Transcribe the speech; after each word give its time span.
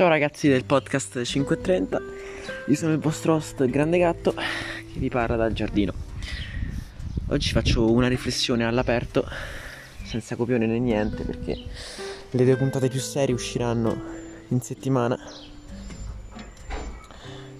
Ciao 0.00 0.08
ragazzi 0.08 0.48
del 0.48 0.64
podcast 0.64 1.22
530, 1.22 2.00
io 2.68 2.74
sono 2.74 2.92
il 2.92 2.98
vostro 2.98 3.34
host 3.34 3.62
Grande 3.66 3.98
Gatto 3.98 4.32
che 4.32 4.98
vi 4.98 5.10
parla 5.10 5.36
dal 5.36 5.52
giardino. 5.52 5.92
Oggi 7.28 7.50
faccio 7.50 7.92
una 7.92 8.08
riflessione 8.08 8.64
all'aperto, 8.64 9.28
senza 10.04 10.36
copione 10.36 10.64
né 10.64 10.78
niente, 10.78 11.22
perché 11.22 11.54
le 12.30 12.44
due 12.46 12.56
puntate 12.56 12.88
più 12.88 12.98
serie 12.98 13.34
usciranno 13.34 13.94
in 14.48 14.62
settimana. 14.62 15.18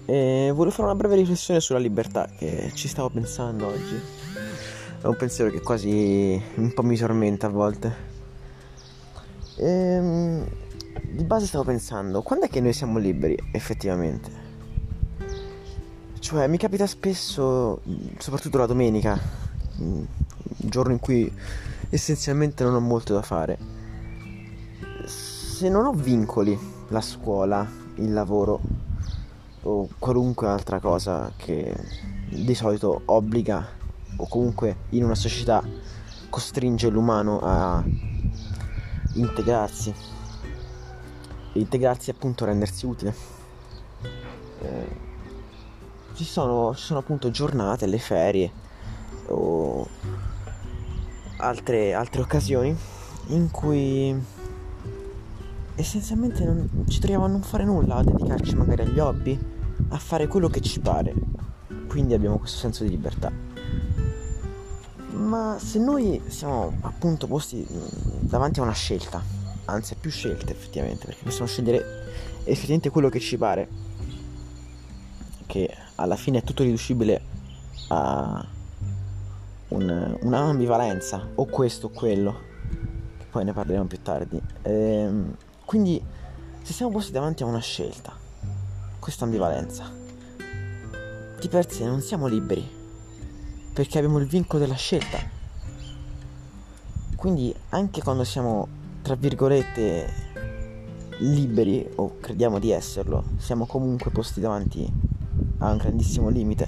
E 0.07 0.51
volevo 0.51 0.71
fare 0.71 0.87
una 0.87 0.95
breve 0.95 1.17
riflessione 1.17 1.59
sulla 1.59 1.77
libertà 1.77 2.27
che 2.39 2.71
ci 2.73 2.87
stavo 2.87 3.11
pensando 3.11 3.67
oggi. 3.67 4.01
È 4.99 5.05
un 5.05 5.15
pensiero 5.15 5.51
che 5.51 5.61
quasi 5.61 6.41
un 6.55 6.73
po' 6.73 6.81
mi 6.81 6.97
tormenta 6.97 7.45
a 7.45 7.51
volte. 7.51 7.95
Ehm 9.59 10.60
di 11.11 11.23
base 11.23 11.45
stavo 11.45 11.63
pensando, 11.63 12.21
quando 12.21 12.45
è 12.45 12.49
che 12.49 12.61
noi 12.61 12.73
siamo 12.73 12.97
liberi 12.97 13.37
effettivamente? 13.51 14.49
Cioè, 16.19 16.47
mi 16.47 16.57
capita 16.57 16.87
spesso, 16.87 17.81
soprattutto 18.17 18.57
la 18.57 18.65
domenica, 18.65 19.19
giorno 20.55 20.91
in 20.91 20.99
cui 20.99 21.31
essenzialmente 21.89 22.63
non 22.63 22.75
ho 22.75 22.79
molto 22.79 23.13
da 23.13 23.21
fare. 23.21 23.57
Se 25.05 25.67
non 25.69 25.85
ho 25.85 25.91
vincoli, 25.91 26.57
la 26.89 27.01
scuola, 27.01 27.67
il 27.95 28.13
lavoro 28.13 28.59
o 29.63 29.87
qualunque 29.99 30.47
altra 30.47 30.79
cosa 30.79 31.31
che 31.35 31.75
di 32.29 32.55
solito 32.55 33.01
obbliga 33.05 33.67
o 34.15 34.27
comunque 34.27 34.77
in 34.89 35.03
una 35.03 35.15
società 35.15 35.63
costringe 36.29 36.89
l'umano 36.89 37.39
a 37.41 37.83
integrarsi 39.13 39.93
integrarsi 41.53 42.09
e 42.09 42.13
appunto 42.13 42.45
rendersi 42.45 42.85
utile. 42.85 43.13
Eh, 44.61 44.95
ci, 46.13 46.23
sono, 46.23 46.75
ci 46.75 46.83
sono 46.83 46.99
appunto 46.99 47.31
giornate, 47.31 47.85
le 47.85 47.99
ferie 47.99 48.51
o 49.27 49.87
altre, 51.37 51.93
altre 51.93 52.21
occasioni 52.21 52.75
in 53.27 53.49
cui 53.49 54.15
essenzialmente 55.75 56.43
non, 56.43 56.85
ci 56.87 56.99
troviamo 56.99 57.25
a 57.25 57.27
non 57.27 57.41
fare 57.41 57.63
nulla, 57.63 57.95
a 57.95 58.03
dedicarci 58.03 58.55
magari 58.55 58.83
agli 58.83 58.99
hobby, 58.99 59.39
a 59.89 59.97
fare 59.97 60.27
quello 60.27 60.47
che 60.47 60.61
ci 60.61 60.79
pare. 60.79 61.13
Quindi 61.87 62.13
abbiamo 62.13 62.37
questo 62.37 62.57
senso 62.57 62.83
di 62.83 62.89
libertà. 62.89 63.31
Ma 65.13 65.57
se 65.59 65.79
noi 65.79 66.21
siamo 66.27 66.73
appunto 66.81 67.27
posti 67.27 67.65
davanti 68.19 68.59
a 68.59 68.63
una 68.63 68.71
scelta, 68.71 69.40
anzi 69.71 69.95
più 69.95 70.09
scelte 70.09 70.51
effettivamente, 70.51 71.05
perché 71.05 71.23
possiamo 71.23 71.47
scegliere 71.47 71.83
effettivamente 72.43 72.89
quello 72.89 73.09
che 73.09 73.19
ci 73.19 73.37
pare, 73.37 73.67
che 75.45 75.73
alla 75.95 76.15
fine 76.15 76.39
è 76.39 76.43
tutto 76.43 76.63
riducibile 76.63 77.21
a 77.89 78.47
un, 79.69 80.17
un'ambivalenza, 80.21 81.29
o 81.35 81.45
questo 81.45 81.87
o 81.87 81.89
quello, 81.89 82.39
che 83.17 83.25
poi 83.29 83.43
ne 83.43 83.53
parleremo 83.53 83.85
più 83.85 84.01
tardi. 84.01 84.41
Ehm, 84.63 85.35
quindi 85.65 86.03
se 86.61 86.73
siamo 86.73 86.91
posti 86.91 87.11
davanti 87.11 87.43
a 87.43 87.45
una 87.45 87.59
scelta, 87.59 88.13
questa 88.99 89.25
ambivalenza, 89.25 89.91
di 91.39 91.47
per 91.47 91.71
sé 91.71 91.85
non 91.85 92.01
siamo 92.01 92.27
liberi, 92.27 92.79
perché 93.73 93.97
abbiamo 93.97 94.19
il 94.19 94.27
vincolo 94.27 94.59
della 94.59 94.75
scelta. 94.75 95.17
Quindi 97.15 97.53
anche 97.69 98.01
quando 98.01 98.23
siamo 98.23 98.67
tra 99.11 99.19
virgolette 99.19 100.07
liberi 101.17 101.85
o 101.95 102.15
crediamo 102.21 102.59
di 102.59 102.71
esserlo, 102.71 103.25
siamo 103.35 103.65
comunque 103.65 104.09
posti 104.09 104.39
davanti 104.39 104.89
a 105.57 105.69
un 105.69 105.75
grandissimo 105.75 106.29
limite 106.29 106.65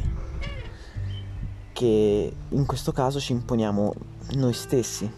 che 1.71 2.33
in 2.49 2.65
questo 2.65 2.91
caso 2.91 3.21
ci 3.21 3.31
imponiamo 3.31 3.93
noi 4.33 4.51
stessi, 4.51 5.09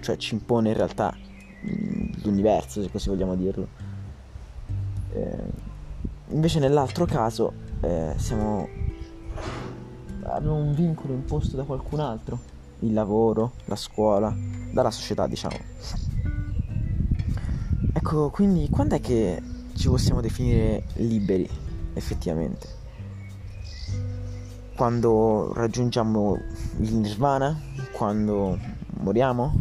cioè 0.00 0.16
ci 0.16 0.34
impone 0.34 0.70
in 0.70 0.76
realtà 0.76 1.14
mm, 1.14 2.24
l'universo, 2.24 2.82
se 2.82 2.90
così 2.90 3.08
vogliamo 3.08 3.36
dirlo. 3.36 3.68
Eh, 5.12 5.44
invece 6.30 6.58
nell'altro 6.58 7.04
caso 7.04 7.52
eh, 7.82 8.14
siamo 8.16 8.68
abbiamo 10.24 10.56
un 10.56 10.74
vincolo 10.74 11.12
imposto 11.12 11.54
da 11.54 11.62
qualcun 11.62 12.00
altro, 12.00 12.40
il 12.80 12.92
lavoro, 12.92 13.52
la 13.66 13.76
scuola, 13.76 14.34
dalla 14.72 14.90
società, 14.90 15.28
diciamo. 15.28 16.17
Ecco, 18.00 18.30
quindi 18.30 18.68
quando 18.70 18.94
è 18.94 19.00
che 19.00 19.42
ci 19.74 19.88
possiamo 19.88 20.20
definire 20.20 20.84
liberi 20.98 21.50
effettivamente? 21.94 22.68
Quando 24.76 25.52
raggiungiamo 25.52 26.40
il 26.78 26.94
nirvana? 26.94 27.60
Quando 27.90 28.56
moriamo? 29.00 29.52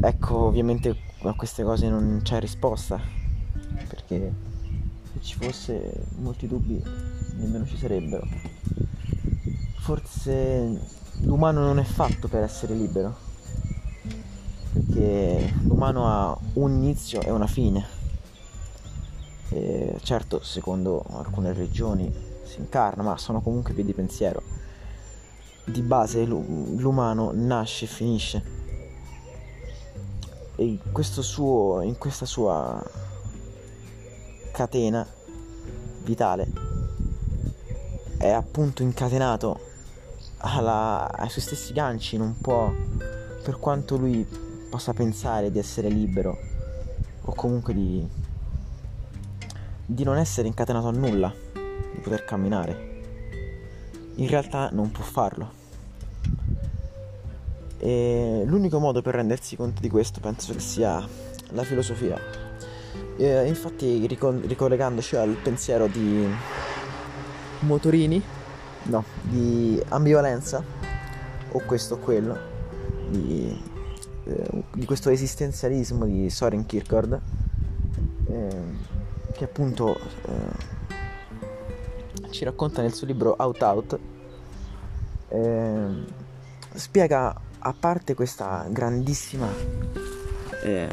Ecco, 0.00 0.36
ovviamente 0.44 0.96
a 1.22 1.34
queste 1.34 1.64
cose 1.64 1.88
non 1.88 2.20
c'è 2.22 2.38
risposta, 2.38 3.00
perché 3.88 4.32
se 5.12 5.22
ci 5.22 5.36
fosse 5.36 6.04
molti 6.18 6.46
dubbi 6.46 6.80
nemmeno 7.34 7.66
ci 7.66 7.76
sarebbero. 7.76 8.28
Forse 9.80 10.80
l'umano 11.22 11.62
non 11.62 11.80
è 11.80 11.84
fatto 11.84 12.28
per 12.28 12.44
essere 12.44 12.74
libero 12.74 13.32
perché 14.94 15.52
l'umano 15.64 16.06
ha 16.06 16.38
un 16.54 16.70
inizio 16.70 17.20
e 17.20 17.30
una 17.30 17.48
fine. 17.48 18.02
E 19.48 19.98
certo, 20.02 20.40
secondo 20.42 21.04
alcune 21.10 21.52
religioni 21.52 22.12
si 22.44 22.60
incarna, 22.60 23.02
ma 23.02 23.16
sono 23.16 23.40
comunque 23.40 23.74
piedi 23.74 23.90
di 23.90 23.94
pensiero. 23.94 24.42
Di 25.66 25.82
base 25.82 26.24
l'umano 26.24 27.32
nasce 27.32 27.86
e 27.86 27.88
finisce. 27.88 28.62
E 30.56 30.64
in, 30.64 30.78
suo, 31.02 31.80
in 31.82 31.98
questa 31.98 32.26
sua 32.26 32.80
catena 34.52 35.04
vitale 36.04 36.46
è 38.18 38.30
appunto 38.30 38.82
incatenato 38.82 39.58
alla, 40.38 41.10
ai 41.10 41.28
suoi 41.28 41.42
stessi 41.42 41.72
ganci, 41.72 42.16
non 42.16 42.38
può, 42.40 42.72
per 43.42 43.58
quanto 43.58 43.96
lui 43.96 44.24
possa 44.74 44.92
pensare 44.92 45.52
di 45.52 45.60
essere 45.60 45.88
libero 45.88 46.36
o 47.26 47.32
comunque 47.32 47.72
di, 47.72 48.04
di 49.86 50.02
non 50.02 50.16
essere 50.16 50.48
incatenato 50.48 50.88
a 50.88 50.90
nulla, 50.90 51.32
di 51.52 52.00
poter 52.00 52.24
camminare. 52.24 53.02
In 54.16 54.26
realtà 54.26 54.70
non 54.72 54.90
può 54.90 55.04
farlo. 55.04 55.52
E 57.78 58.42
l'unico 58.44 58.80
modo 58.80 59.00
per 59.00 59.14
rendersi 59.14 59.54
conto 59.54 59.80
di 59.80 59.88
questo 59.88 60.18
penso 60.18 60.52
che 60.52 60.58
sia 60.58 61.06
la 61.50 61.62
filosofia. 61.62 62.18
E 63.16 63.46
infatti 63.46 64.04
ricollegandoci 64.08 65.14
al 65.14 65.36
pensiero 65.40 65.86
di 65.86 66.26
Motorini, 67.60 68.20
no, 68.82 69.04
di 69.22 69.80
ambivalenza, 69.90 70.64
o 71.52 71.62
questo 71.64 71.94
o 71.94 71.98
quello, 71.98 72.36
di 73.10 73.72
di 74.24 74.86
questo 74.86 75.10
esistenzialismo 75.10 76.06
di 76.06 76.30
Soren 76.30 76.64
Kierkegaard 76.64 77.20
eh, 78.26 78.62
che 79.32 79.44
appunto 79.44 79.98
eh, 80.26 80.72
ci 82.30 82.44
racconta 82.44 82.80
nel 82.80 82.94
suo 82.94 83.06
libro 83.06 83.34
Out 83.38 83.62
Out 83.62 83.98
eh, 85.28 85.86
spiega 86.72 87.40
a 87.58 87.74
parte 87.78 88.14
questa 88.14 88.66
grandissima 88.70 89.48
eh, 90.62 90.88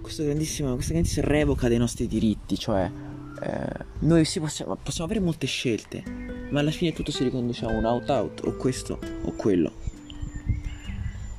questa 0.00 0.22
grandissima, 0.22 0.72
questa 0.72 0.92
grandissima 0.92 1.26
revoca 1.26 1.68
dei 1.68 1.78
nostri 1.78 2.06
diritti 2.06 2.58
cioè 2.58 2.90
eh, 3.42 3.84
noi 4.00 4.26
possiamo, 4.38 4.76
possiamo 4.76 5.04
avere 5.04 5.20
molte 5.20 5.46
scelte 5.46 6.02
ma 6.48 6.60
alla 6.60 6.70
fine 6.70 6.92
tutto 6.92 7.10
si 7.10 7.24
riconduce 7.24 7.66
a 7.66 7.68
un 7.68 7.84
out 7.84 8.08
out 8.08 8.40
o 8.46 8.56
questo 8.56 8.98
o 9.22 9.32
quello 9.32 9.85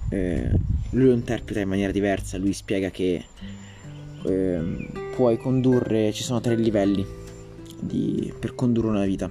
eh, 0.09 0.49
lui 0.91 1.05
lo 1.05 1.13
interpreta 1.13 1.59
in 1.59 1.69
maniera 1.69 1.91
diversa, 1.91 2.37
lui 2.37 2.53
spiega 2.53 2.89
che 2.89 3.25
eh, 4.23 4.87
puoi 5.15 5.37
condurre, 5.37 6.11
ci 6.11 6.23
sono 6.23 6.39
tre 6.39 6.55
livelli 6.55 7.05
di, 7.79 8.33
per 8.39 8.55
condurre 8.55 8.87
una 8.87 9.05
vita, 9.05 9.29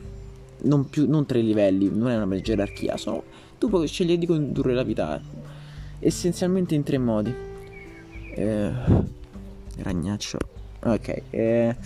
non, 0.62 0.88
più, 0.88 1.08
non 1.08 1.26
tre 1.26 1.40
livelli, 1.40 1.90
non 1.92 2.08
è 2.08 2.16
una 2.16 2.40
gerarchia, 2.40 2.96
sono, 2.96 3.22
tu 3.58 3.68
puoi 3.68 3.86
scegliere 3.86 4.18
di 4.18 4.26
condurre 4.26 4.74
la 4.74 4.82
vita 4.82 5.20
essenzialmente 5.98 6.74
in 6.74 6.82
tre 6.82 6.98
modi. 6.98 7.34
Eh, 8.34 8.70
ragnaccio. 9.78 10.38
Ok. 10.82 11.22
Eh, 11.30 11.76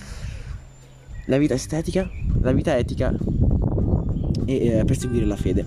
la 1.27 1.39
vita 1.39 1.55
estetica, 1.55 2.11
la 2.41 2.53
vita 2.53 2.77
etica 2.77 3.15
e 4.47 4.67
eh, 4.67 4.85
perseguire 4.85 5.27
la 5.27 5.37
fede, 5.37 5.65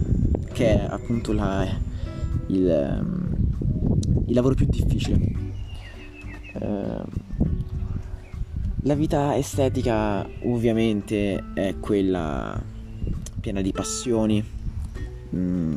che 0.52 0.74
è 0.74 0.88
appunto 0.90 1.31
la, 1.31 1.66
il, 2.53 2.69
ehm, 2.69 3.35
il 4.27 4.33
lavoro 4.33 4.55
più 4.55 4.65
difficile. 4.67 5.19
Eh, 6.53 7.31
La 8.85 8.95
vita 8.95 9.38
estetica 9.38 10.27
ovviamente 10.41 11.41
è 11.53 11.75
quella 11.79 12.61
piena 13.39 13.61
di 13.61 13.71
passioni, 13.71 14.44
mm, 15.33 15.75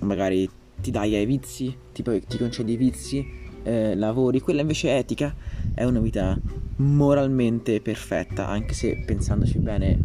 magari 0.00 0.50
ti 0.80 0.90
dai 0.90 1.14
ai 1.14 1.24
vizi, 1.24 1.72
ti, 1.92 2.02
ti 2.02 2.36
concedi 2.36 2.72
i 2.72 2.76
vizi, 2.76 3.24
eh, 3.62 3.94
lavori, 3.94 4.40
quella 4.40 4.62
invece 4.62 4.96
etica 4.96 5.32
è 5.72 5.84
una 5.84 6.00
vita 6.00 6.36
moralmente 6.78 7.80
perfetta, 7.80 8.48
anche 8.48 8.74
se 8.74 9.04
pensandoci 9.06 9.58
bene 9.58 9.96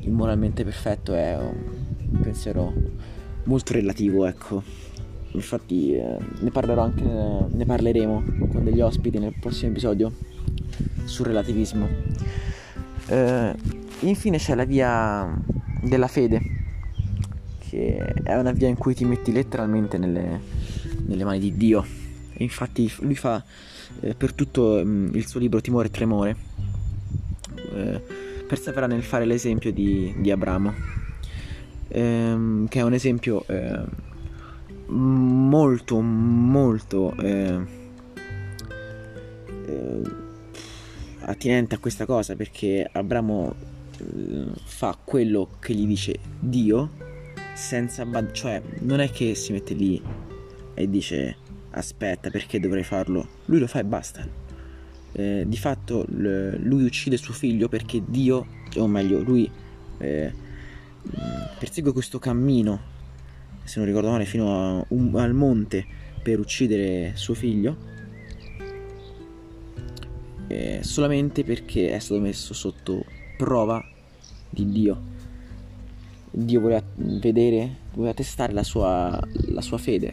il 0.00 0.10
moralmente 0.10 0.64
perfetto 0.64 1.14
è 1.14 1.36
un 1.36 2.20
pensiero 2.22 2.72
molto 3.44 3.74
relativo, 3.74 4.24
ecco. 4.24 4.62
Infatti 5.38 5.94
eh, 5.94 6.16
ne 6.40 6.50
parlerò 6.50 6.82
anche, 6.82 7.02
ne 7.02 7.64
parleremo 7.64 8.24
con 8.50 8.64
degli 8.64 8.80
ospiti 8.80 9.18
nel 9.18 9.34
prossimo 9.38 9.70
episodio 9.70 10.12
sul 11.04 11.26
relativismo. 11.26 11.88
Eh, 13.06 13.54
infine 14.00 14.38
c'è 14.38 14.56
la 14.56 14.64
via 14.64 15.32
della 15.80 16.08
fede, 16.08 16.42
che 17.68 17.98
è 18.24 18.36
una 18.36 18.50
via 18.50 18.66
in 18.66 18.76
cui 18.76 18.94
ti 18.94 19.04
metti 19.04 19.30
letteralmente 19.30 19.96
nelle, 19.96 20.40
nelle 21.06 21.24
mani 21.24 21.38
di 21.38 21.56
Dio. 21.56 21.86
E 22.32 22.42
infatti 22.42 22.92
lui 22.98 23.14
fa 23.14 23.42
eh, 24.00 24.14
per 24.14 24.32
tutto 24.32 24.82
mh, 24.84 24.88
mm, 24.88 25.14
il 25.14 25.26
suo 25.26 25.38
libro 25.38 25.60
Timore 25.60 25.86
e 25.86 25.90
Tremore, 25.90 26.36
eh, 27.74 28.02
persevera 28.44 28.88
nel 28.88 29.04
fare 29.04 29.24
l'esempio 29.24 29.72
di, 29.72 30.12
di 30.18 30.32
Abramo, 30.32 30.74
ehm, 31.86 32.66
che 32.66 32.80
è 32.80 32.82
un 32.82 32.92
esempio 32.92 33.44
eh, 33.46 34.06
molto, 34.88 36.00
molto 36.00 37.14
eh, 37.16 37.60
eh, 39.66 40.02
attinente 41.20 41.74
a 41.74 41.78
questa 41.78 42.06
cosa, 42.06 42.34
perché 42.36 42.88
Abramo 42.90 43.54
eh, 43.98 44.46
fa 44.64 44.96
quello 45.02 45.48
che 45.58 45.74
gli 45.74 45.86
dice 45.86 46.18
Dio 46.38 46.90
senza 47.54 48.06
bad- 48.06 48.32
cioè 48.32 48.62
non 48.80 49.00
è 49.00 49.10
che 49.10 49.34
si 49.34 49.52
mette 49.52 49.74
lì 49.74 50.00
e 50.74 50.88
dice 50.88 51.36
aspetta 51.70 52.30
perché 52.30 52.60
dovrei 52.60 52.84
farlo? 52.84 53.26
Lui 53.46 53.58
lo 53.58 53.66
fa 53.66 53.80
e 53.80 53.84
basta. 53.84 54.26
Eh, 55.12 55.44
di 55.46 55.56
fatto 55.56 56.02
l- 56.02 56.56
lui 56.60 56.84
uccide 56.84 57.16
suo 57.16 57.34
figlio 57.34 57.68
perché 57.68 58.02
Dio 58.06 58.46
o 58.76 58.86
meglio 58.86 59.20
lui 59.20 59.50
eh, 59.98 60.32
persegue 61.58 61.92
questo 61.92 62.18
cammino 62.18 62.96
se 63.68 63.78
non 63.78 63.86
ricordo 63.86 64.10
male 64.10 64.24
fino 64.24 64.84
un- 64.88 65.14
al 65.16 65.34
monte 65.34 65.86
per 66.22 66.38
uccidere 66.40 67.12
suo 67.14 67.34
figlio 67.34 67.76
eh, 70.48 70.80
solamente 70.82 71.44
perché 71.44 71.90
è 71.90 71.98
stato 71.98 72.20
messo 72.20 72.54
sotto 72.54 73.04
prova 73.36 73.84
di 74.50 74.70
Dio 74.70 75.16
Dio 76.30 76.60
voleva 76.60 76.82
vedere, 76.94 77.76
voleva 77.94 78.14
testare 78.14 78.52
la 78.52 78.62
sua, 78.62 79.18
la 79.48 79.60
sua 79.60 79.78
fede. 79.78 80.12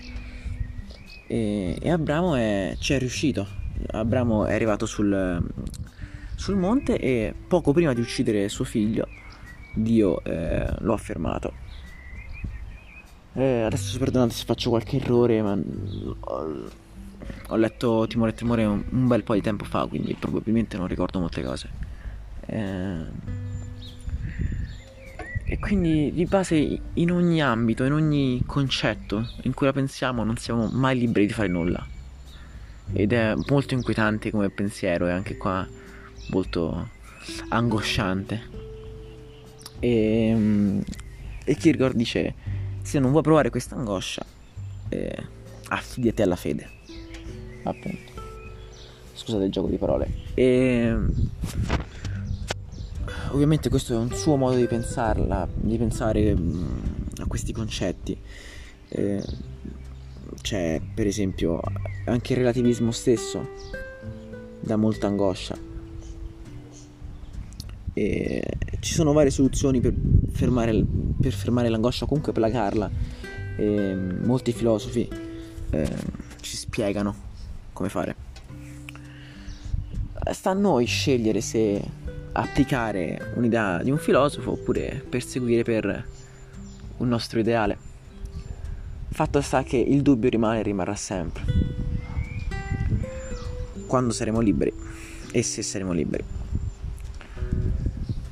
E, 1.27 1.77
e 1.79 1.89
Abramo 1.89 2.35
è, 2.35 2.75
ci 2.79 2.93
è 2.93 2.99
riuscito. 2.99 3.45
Abramo 3.87 4.45
è 4.45 4.53
arrivato 4.53 4.85
sul, 4.85 5.43
sul 6.35 6.55
monte 6.55 6.97
e 6.97 7.33
poco 7.47 7.73
prima 7.73 7.93
di 7.93 8.01
uccidere 8.01 8.47
suo 8.49 8.63
figlio, 8.63 9.07
Dio 9.73 10.23
eh, 10.23 10.67
lo 10.79 10.93
ha 10.93 10.97
fermato. 10.97 11.63
Eh, 13.37 13.61
adesso 13.63 13.97
perdonate 13.97 14.33
se 14.33 14.45
faccio 14.45 14.69
qualche 14.69 14.95
errore, 14.95 15.41
ma 15.41 15.59
ho, 16.19 16.69
ho 17.47 17.55
letto 17.57 18.05
Timore 18.07 18.31
e 18.31 18.33
Tremore 18.33 18.63
un, 18.63 18.81
un, 18.89 19.07
bel 19.07 19.23
po' 19.23 19.33
di 19.33 19.41
tempo 19.41 19.65
fa, 19.65 19.85
quindi 19.87 20.15
probabilmente 20.17 20.77
non 20.77 20.87
ricordo 20.87 21.19
molte 21.19 21.43
cose. 21.43 21.69
Eh, 22.45 23.03
e 25.47 25.59
quindi 25.59 26.13
di 26.13 26.25
base 26.25 26.79
in 26.93 27.11
ogni 27.11 27.41
ambito, 27.41 27.83
in 27.83 27.91
ogni 27.91 28.41
concetto 28.45 29.29
in 29.43 29.53
cui 29.53 29.67
la 29.67 29.73
pensiamo 29.73 30.23
non 30.23 30.37
siamo 30.37 30.69
mai 30.71 30.97
liberi 30.97 31.27
di 31.27 31.33
fare 31.33 31.49
nulla. 31.49 31.85
Ed 32.93 33.11
è 33.11 33.33
molto 33.49 33.73
inquietante 33.73 34.31
come 34.31 34.49
pensiero 34.49 35.07
e 35.07 35.11
anche 35.11 35.35
qua 35.35 35.67
molto 36.29 36.87
angosciante. 37.49 38.41
E, 39.79 40.33
mm, 40.33 40.79
e 41.43 41.55
Kierkegaard 41.55 41.95
dice, 41.95 42.33
se 42.85 42.99
non 42.99 43.09
vuoi 43.09 43.23
provare 43.23 43.49
questa 43.49 43.75
angoscia, 43.75 44.23
eh, 44.89 45.27
affidati 45.69 46.21
alla 46.21 46.35
fede. 46.35 46.69
Appunto. 47.63 48.13
Scusate 49.13 49.45
il 49.45 49.51
gioco 49.51 49.67
di 49.69 49.77
parole. 49.77 50.07
E 50.35 50.95
ovviamente 53.31 53.69
questo 53.69 53.93
è 53.93 53.97
un 53.97 54.13
suo 54.13 54.35
modo 54.35 54.55
di 54.55 54.67
pensarla, 54.67 55.47
di 55.51 55.77
pensare 55.77 56.35
mm, 56.35 56.77
a 57.21 57.25
questi 57.25 57.51
concetti. 57.51 58.15
Eh, 58.89 59.23
c'è 60.41 60.79
per 60.93 61.07
esempio 61.07 61.59
anche 62.05 62.33
il 62.33 62.37
relativismo 62.37 62.91
stesso 62.91 63.49
dà 64.59 64.75
molta 64.75 65.07
angoscia. 65.07 65.57
E 67.93 68.43
ci 68.79 68.93
sono 68.93 69.13
varie 69.13 69.31
soluzioni 69.31 69.79
per 69.79 69.93
fermare, 70.31 70.83
per 71.19 71.33
fermare 71.33 71.69
l'angoscia, 71.69 72.05
comunque 72.05 72.31
placarla. 72.31 72.89
E 73.57 73.95
molti 73.95 74.51
filosofi 74.51 75.07
eh, 75.69 75.97
ci 76.41 76.57
spiegano 76.57 77.15
come 77.73 77.89
fare. 77.89 78.15
Sta 80.31 80.49
a 80.49 80.53
noi 80.53 80.85
scegliere 80.85 81.41
se 81.41 81.81
applicare 82.31 83.31
un'idea 83.35 83.81
di 83.81 83.91
un 83.91 83.97
filosofo 83.97 84.51
oppure 84.51 85.05
perseguire 85.07 85.63
per 85.63 86.07
un 86.97 87.07
nostro 87.07 87.39
ideale. 87.39 87.77
Fatto 89.09 89.39
sta 89.41 89.63
che 89.63 89.77
il 89.77 90.01
dubbio 90.01 90.29
rimane 90.29 90.59
e 90.59 90.63
rimarrà 90.63 90.95
sempre. 90.95 91.43
Quando 93.87 94.11
saremo 94.11 94.39
liberi 94.39 94.73
e 95.31 95.43
se 95.43 95.61
saremo 95.61 95.93
liberi. 95.93 96.23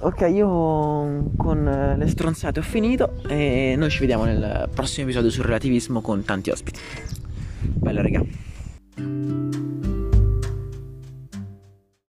Ok, 0.03 0.27
io 0.29 1.31
con 1.37 1.95
le 1.97 2.07
stronzate 2.09 2.59
ho 2.59 2.63
finito 2.63 3.21
e 3.25 3.75
noi 3.77 3.89
ci 3.89 3.99
vediamo 3.99 4.25
nel 4.25 4.69
prossimo 4.75 5.05
episodio 5.05 5.29
sul 5.29 5.45
relativismo 5.45 6.01
con 6.01 6.25
tanti 6.25 6.49
ospiti. 6.49 6.77
Bella 7.61 8.01
raga. 8.01 8.21